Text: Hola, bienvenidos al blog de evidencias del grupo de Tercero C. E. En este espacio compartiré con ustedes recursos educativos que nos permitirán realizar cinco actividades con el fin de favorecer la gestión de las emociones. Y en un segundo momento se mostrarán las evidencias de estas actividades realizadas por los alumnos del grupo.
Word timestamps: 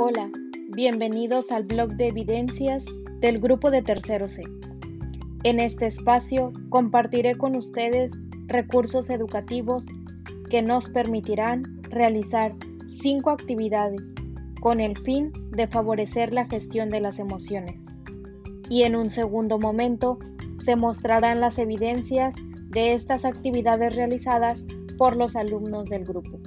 Hola, 0.00 0.30
bienvenidos 0.76 1.50
al 1.50 1.64
blog 1.64 1.96
de 1.96 2.06
evidencias 2.06 2.84
del 3.18 3.40
grupo 3.40 3.68
de 3.68 3.82
Tercero 3.82 4.28
C. 4.28 4.42
E. 4.42 4.44
En 5.42 5.58
este 5.58 5.88
espacio 5.88 6.52
compartiré 6.68 7.34
con 7.34 7.56
ustedes 7.56 8.12
recursos 8.46 9.10
educativos 9.10 9.86
que 10.50 10.62
nos 10.62 10.88
permitirán 10.88 11.82
realizar 11.82 12.54
cinco 12.86 13.30
actividades 13.30 14.14
con 14.60 14.78
el 14.78 14.96
fin 14.98 15.32
de 15.50 15.66
favorecer 15.66 16.32
la 16.32 16.46
gestión 16.46 16.90
de 16.90 17.00
las 17.00 17.18
emociones. 17.18 17.86
Y 18.70 18.84
en 18.84 18.94
un 18.94 19.10
segundo 19.10 19.58
momento 19.58 20.20
se 20.60 20.76
mostrarán 20.76 21.40
las 21.40 21.58
evidencias 21.58 22.36
de 22.68 22.92
estas 22.92 23.24
actividades 23.24 23.96
realizadas 23.96 24.64
por 24.96 25.16
los 25.16 25.34
alumnos 25.34 25.86
del 25.86 26.04
grupo. 26.04 26.38